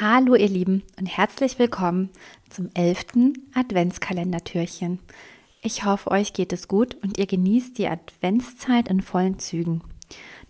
Hallo 0.00 0.36
ihr 0.36 0.48
Lieben 0.48 0.84
und 0.96 1.06
herzlich 1.06 1.58
willkommen 1.58 2.10
zum 2.50 2.70
11. 2.74 3.34
Adventskalendertürchen. 3.52 5.00
Ich 5.60 5.84
hoffe, 5.84 6.12
euch 6.12 6.32
geht 6.32 6.52
es 6.52 6.68
gut 6.68 6.96
und 7.02 7.18
ihr 7.18 7.26
genießt 7.26 7.76
die 7.76 7.88
Adventszeit 7.88 8.86
in 8.86 9.00
vollen 9.00 9.40
Zügen. 9.40 9.82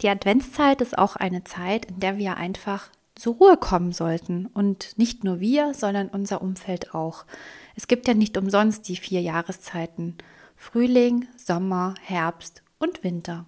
Die 0.02 0.10
Adventszeit 0.10 0.82
ist 0.82 0.98
auch 0.98 1.16
eine 1.16 1.44
Zeit, 1.44 1.86
in 1.86 1.98
der 1.98 2.18
wir 2.18 2.36
einfach 2.36 2.90
zur 3.14 3.36
Ruhe 3.36 3.56
kommen 3.56 3.92
sollten 3.92 4.50
und 4.52 4.98
nicht 4.98 5.24
nur 5.24 5.40
wir, 5.40 5.72
sondern 5.72 6.08
unser 6.08 6.42
Umfeld 6.42 6.94
auch. 6.94 7.24
Es 7.74 7.88
gibt 7.88 8.06
ja 8.06 8.12
nicht 8.12 8.36
umsonst 8.36 8.86
die 8.86 8.96
vier 8.96 9.22
Jahreszeiten 9.22 10.18
Frühling, 10.56 11.26
Sommer, 11.38 11.94
Herbst 12.02 12.62
und 12.78 13.02
Winter. 13.02 13.46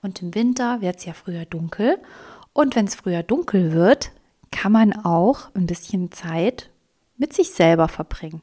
Und 0.00 0.22
im 0.22 0.34
Winter 0.34 0.80
wird 0.80 0.96
es 0.96 1.04
ja 1.04 1.12
früher 1.12 1.44
dunkel 1.44 1.98
und 2.54 2.74
wenn 2.74 2.86
es 2.86 2.94
früher 2.94 3.22
dunkel 3.22 3.72
wird, 3.72 4.12
kann 4.62 4.70
man 4.70 4.92
auch 5.04 5.52
ein 5.54 5.66
bisschen 5.66 6.12
Zeit 6.12 6.70
mit 7.16 7.32
sich 7.32 7.50
selber 7.50 7.88
verbringen. 7.88 8.42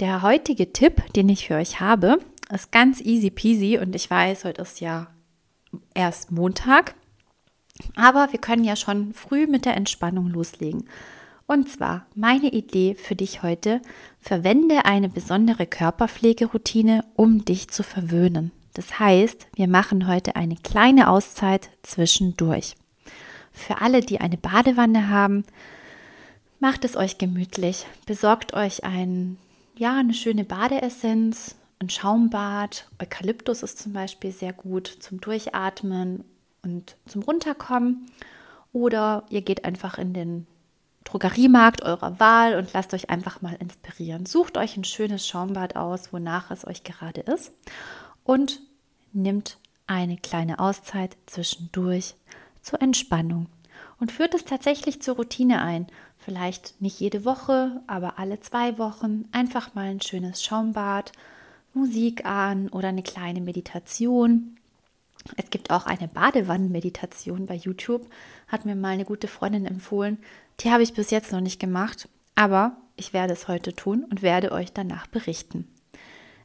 Der 0.00 0.22
heutige 0.22 0.72
Tipp, 0.72 1.04
den 1.12 1.28
ich 1.28 1.46
für 1.46 1.54
euch 1.54 1.78
habe, 1.78 2.18
ist 2.52 2.72
ganz 2.72 3.00
easy 3.00 3.30
peasy 3.30 3.78
und 3.78 3.94
ich 3.94 4.10
weiß, 4.10 4.42
heute 4.42 4.62
ist 4.62 4.80
ja 4.80 5.06
erst 5.94 6.32
Montag, 6.32 6.96
aber 7.94 8.32
wir 8.32 8.40
können 8.40 8.64
ja 8.64 8.74
schon 8.74 9.14
früh 9.14 9.46
mit 9.46 9.66
der 9.66 9.76
Entspannung 9.76 10.30
loslegen. 10.30 10.88
Und 11.46 11.68
zwar 11.68 12.06
meine 12.16 12.48
Idee 12.48 12.96
für 12.96 13.14
dich 13.14 13.44
heute, 13.44 13.82
verwende 14.18 14.84
eine 14.84 15.08
besondere 15.08 15.66
Körperpflegeroutine, 15.68 17.04
um 17.14 17.44
dich 17.44 17.68
zu 17.68 17.84
verwöhnen. 17.84 18.50
Das 18.72 18.98
heißt, 18.98 19.46
wir 19.54 19.68
machen 19.68 20.08
heute 20.08 20.34
eine 20.34 20.56
kleine 20.56 21.08
Auszeit 21.08 21.70
zwischendurch. 21.84 22.74
Für 23.54 23.80
alle, 23.80 24.00
die 24.00 24.20
eine 24.20 24.36
Badewanne 24.36 25.08
haben, 25.08 25.44
macht 26.58 26.84
es 26.84 26.96
euch 26.96 27.18
gemütlich. 27.18 27.86
Besorgt 28.04 28.52
euch 28.52 28.84
ein, 28.84 29.38
ja, 29.76 29.96
eine 29.96 30.12
schöne 30.12 30.44
Badeessenz, 30.44 31.54
ein 31.78 31.88
Schaumbad. 31.88 32.88
Eukalyptus 33.00 33.62
ist 33.62 33.78
zum 33.78 33.92
Beispiel 33.92 34.32
sehr 34.32 34.52
gut 34.52 34.88
zum 34.88 35.20
Durchatmen 35.20 36.24
und 36.62 36.96
zum 37.06 37.22
Runterkommen. 37.22 38.10
Oder 38.72 39.24
ihr 39.30 39.42
geht 39.42 39.64
einfach 39.64 39.98
in 39.98 40.12
den 40.12 40.46
Drogeriemarkt 41.04 41.82
eurer 41.82 42.18
Wahl 42.18 42.56
und 42.56 42.72
lasst 42.72 42.92
euch 42.92 43.08
einfach 43.08 43.40
mal 43.40 43.54
inspirieren. 43.54 44.26
Sucht 44.26 44.56
euch 44.56 44.76
ein 44.76 44.84
schönes 44.84 45.26
Schaumbad 45.26 45.76
aus, 45.76 46.12
wonach 46.12 46.50
es 46.50 46.66
euch 46.66 46.82
gerade 46.82 47.20
ist. 47.20 47.52
Und 48.24 48.60
nimmt 49.12 49.58
eine 49.86 50.16
kleine 50.16 50.58
Auszeit 50.58 51.16
zwischendurch 51.26 52.14
zur 52.64 52.82
Entspannung 52.82 53.46
und 54.00 54.12
führt 54.12 54.34
es 54.34 54.44
tatsächlich 54.44 55.00
zur 55.00 55.16
Routine 55.16 55.62
ein. 55.62 55.86
Vielleicht 56.18 56.80
nicht 56.80 56.98
jede 57.00 57.24
Woche, 57.24 57.82
aber 57.86 58.18
alle 58.18 58.40
zwei 58.40 58.78
Wochen 58.78 59.28
einfach 59.32 59.74
mal 59.74 59.86
ein 59.86 60.00
schönes 60.00 60.42
Schaumbad, 60.42 61.12
Musik 61.74 62.24
an 62.24 62.68
oder 62.68 62.88
eine 62.88 63.02
kleine 63.02 63.40
Meditation. 63.40 64.56
Es 65.36 65.50
gibt 65.50 65.70
auch 65.70 65.86
eine 65.86 66.08
Badewannenmeditation 66.08 67.46
bei 67.46 67.54
YouTube, 67.54 68.06
hat 68.48 68.64
mir 68.64 68.76
mal 68.76 68.90
eine 68.90 69.04
gute 69.04 69.28
Freundin 69.28 69.66
empfohlen. 69.66 70.18
Die 70.60 70.70
habe 70.70 70.82
ich 70.82 70.94
bis 70.94 71.10
jetzt 71.10 71.32
noch 71.32 71.40
nicht 71.40 71.58
gemacht, 71.58 72.08
aber 72.34 72.76
ich 72.96 73.12
werde 73.12 73.32
es 73.32 73.48
heute 73.48 73.74
tun 73.74 74.04
und 74.04 74.22
werde 74.22 74.52
euch 74.52 74.72
danach 74.72 75.06
berichten. 75.06 75.66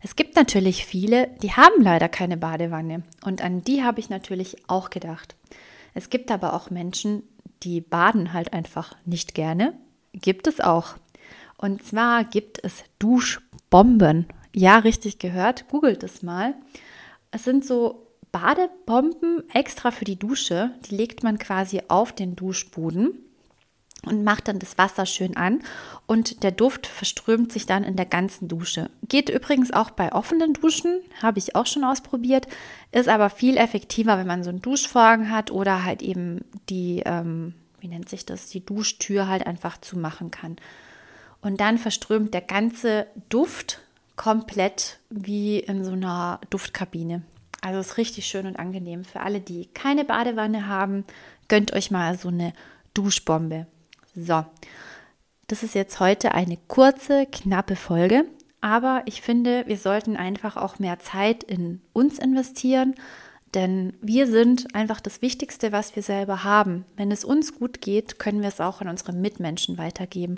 Es 0.02 0.16
gibt 0.16 0.36
natürlich 0.36 0.86
viele, 0.86 1.28
die 1.42 1.52
haben 1.52 1.82
leider 1.82 2.08
keine 2.08 2.38
Badewanne 2.38 3.04
und 3.26 3.42
an 3.42 3.62
die 3.64 3.84
habe 3.84 4.00
ich 4.00 4.10
natürlich 4.10 4.70
auch 4.70 4.90
gedacht. 4.90 5.36
Es 5.94 6.10
gibt 6.10 6.32
aber 6.32 6.54
auch 6.54 6.70
Menschen, 6.70 7.24
die 7.64 7.82
baden 7.82 8.34
halt 8.34 8.54
einfach 8.54 8.96
nicht 9.06 9.36
gerne. 9.36 9.74
Gibt 10.14 10.48
es 10.48 10.60
auch. 10.62 10.96
Und 11.58 11.84
zwar 11.84 12.24
gibt 12.24 12.64
es 12.64 12.84
Duschbomben. 13.00 14.28
Ja, 14.56 14.80
richtig 14.80 15.20
gehört. 15.20 15.68
Googelt 15.68 16.04
es 16.04 16.24
mal. 16.24 16.56
Es 17.32 17.44
sind 17.44 17.66
so 17.66 18.08
Badebomben 18.32 19.44
extra 19.54 19.92
für 19.92 20.06
die 20.06 20.18
Dusche. 20.18 20.72
Die 20.90 20.96
legt 20.96 21.24
man 21.24 21.38
quasi 21.38 21.82
auf 21.88 22.14
den 22.14 22.36
Duschboden 22.36 23.29
und 24.06 24.24
macht 24.24 24.48
dann 24.48 24.60
das 24.60 24.78
Wasser 24.78 25.06
schön 25.06 25.36
an 25.36 25.60
und 26.08 26.44
der 26.44 26.52
Duft 26.52 26.88
verströmt 26.88 27.52
sich 27.52 27.66
dann 27.66 27.84
in 27.84 27.96
der 27.96 28.06
ganzen 28.06 28.48
Dusche. 28.48 28.90
Geht 29.08 29.30
übrigens 29.30 29.72
auch 29.72 29.92
bei 29.92 30.14
offenen 30.14 30.54
Duschen, 30.54 31.02
habe 31.22 31.40
ich 31.40 31.56
auch 31.56 31.66
schon 31.66 31.84
ausprobiert, 31.84 32.48
ist 32.92 33.10
aber 33.10 33.30
viel 33.30 33.58
effektiver, 33.58 34.18
wenn 34.18 34.28
man 34.28 34.44
so 34.44 34.50
einen 34.50 34.62
Duschvorhang 34.62 35.30
hat 35.30 35.52
oder 35.52 35.84
halt 35.84 36.02
eben 36.02 36.46
die, 36.70 37.04
ähm, 37.06 37.54
wie 37.80 37.88
nennt 37.88 38.10
sich 38.10 38.26
das, 38.26 38.48
die 38.48 38.66
Duschtür 38.66 39.28
halt 39.28 39.46
einfach 39.46 39.80
zumachen 39.80 40.32
kann. 40.32 40.56
Und 41.42 41.62
dann 41.62 41.78
verströmt 41.78 42.34
der 42.34 42.42
ganze 42.42 43.08
Duft 43.30 43.80
komplett 44.16 45.00
wie 45.10 45.60
in 45.60 45.86
so 45.86 45.94
einer 45.94 46.42
Duftkabine. 46.50 47.22
Also 47.62 47.80
ist 47.80 47.98
richtig 47.98 48.26
schön 48.26 48.46
und 48.46 48.58
angenehm. 48.58 49.04
Für 49.04 49.22
alle, 49.22 49.40
die 49.40 49.68
keine 49.74 50.06
Badewanne 50.06 50.68
haben, 50.68 51.06
gönnt 51.48 51.74
euch 51.74 51.92
mal 51.92 52.18
so 52.18 52.30
eine 52.30 52.54
Duschbombe. 52.94 53.68
So, 54.22 54.44
das 55.48 55.64
ist 55.64 55.76
jetzt 55.76 56.02
heute 56.02 56.34
eine 56.34 56.58
kurze, 56.68 57.26
knappe 57.26 57.78
Folge, 57.78 58.26
aber 58.60 59.04
ich 59.06 59.22
finde, 59.22 59.64
wir 59.66 59.78
sollten 59.78 60.18
einfach 60.18 60.58
auch 60.58 60.78
mehr 60.78 61.00
Zeit 61.00 61.42
in 61.44 61.82
uns 61.94 62.20
investieren, 62.20 62.96
denn 63.54 63.94
wir 64.02 64.28
sind 64.28 64.76
einfach 64.76 65.00
das 65.00 65.22
Wichtigste, 65.22 65.72
was 65.72 65.96
wir 65.96 66.04
selber 66.04 66.44
haben. 66.44 66.84
Wenn 66.98 67.12
es 67.12 67.24
uns 67.24 67.58
gut 67.58 67.80
geht, 67.80 68.20
können 68.20 68.42
wir 68.42 68.50
es 68.50 68.60
auch 68.60 68.82
an 68.82 68.90
unsere 68.90 69.14
Mitmenschen 69.14 69.78
weitergeben. 69.78 70.36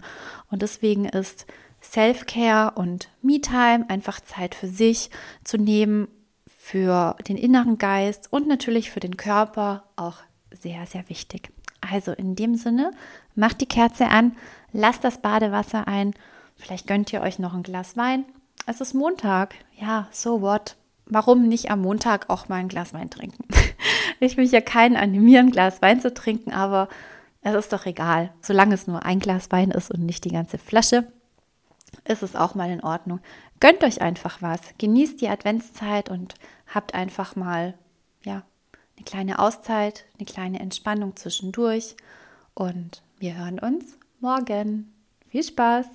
Und 0.51 0.61
deswegen 0.61 1.05
ist 1.05 1.47
Self-Care 1.81 2.73
und 2.75 3.09
Me-Time 3.23 3.85
einfach 3.89 4.19
Zeit 4.19 4.53
für 4.53 4.67
sich 4.67 5.09
zu 5.43 5.57
nehmen, 5.57 6.07
für 6.45 7.15
den 7.27 7.35
inneren 7.35 7.79
Geist 7.79 8.31
und 8.31 8.47
natürlich 8.47 8.91
für 8.91 8.99
den 8.99 9.17
Körper 9.17 9.85
auch 9.95 10.17
sehr, 10.51 10.85
sehr 10.85 11.09
wichtig. 11.09 11.51
Also 11.91 12.11
in 12.13 12.35
dem 12.35 12.55
Sinne, 12.55 12.91
macht 13.35 13.61
die 13.61 13.67
Kerze 13.67 14.07
an, 14.07 14.35
lasst 14.71 15.03
das 15.03 15.17
Badewasser 15.17 15.87
ein. 15.87 16.13
Vielleicht 16.55 16.87
gönnt 16.87 17.11
ihr 17.11 17.21
euch 17.21 17.39
noch 17.39 17.53
ein 17.53 17.63
Glas 17.63 17.97
Wein. 17.97 18.25
Es 18.65 18.79
ist 18.79 18.93
Montag. 18.93 19.55
Ja, 19.79 20.07
so 20.11 20.41
what? 20.41 20.75
Warum 21.05 21.47
nicht 21.47 21.71
am 21.71 21.81
Montag 21.81 22.29
auch 22.29 22.47
mal 22.47 22.57
ein 22.57 22.69
Glas 22.69 22.93
Wein 22.93 23.09
trinken? 23.09 23.45
Ich 24.23 24.37
will 24.37 24.45
ja 24.45 24.61
keinen 24.61 24.97
animieren, 24.97 25.47
ein 25.47 25.51
Glas 25.51 25.81
Wein 25.81 25.99
zu 25.99 26.13
trinken, 26.13 26.51
aber 26.51 26.89
es 27.41 27.55
ist 27.55 27.73
doch 27.73 27.87
egal. 27.87 28.31
Solange 28.39 28.75
es 28.75 28.85
nur 28.85 29.03
ein 29.03 29.17
Glas 29.17 29.51
Wein 29.51 29.71
ist 29.71 29.89
und 29.89 30.05
nicht 30.05 30.25
die 30.25 30.31
ganze 30.31 30.59
Flasche, 30.59 31.11
ist 32.05 32.21
es 32.21 32.35
auch 32.35 32.53
mal 32.53 32.69
in 32.69 32.83
Ordnung. 32.83 33.19
Gönnt 33.59 33.83
euch 33.83 33.99
einfach 34.01 34.43
was. 34.43 34.61
Genießt 34.77 35.19
die 35.21 35.27
Adventszeit 35.27 36.09
und 36.09 36.35
habt 36.67 36.93
einfach 36.93 37.35
mal, 37.35 37.73
eine 39.01 39.05
kleine 39.09 39.39
Auszeit, 39.39 40.05
eine 40.19 40.27
kleine 40.27 40.59
Entspannung 40.59 41.15
zwischendurch 41.15 41.95
und 42.53 43.01
wir 43.17 43.35
hören 43.35 43.57
uns 43.57 43.97
morgen. 44.19 44.93
Viel 45.29 45.43
Spaß! 45.43 45.87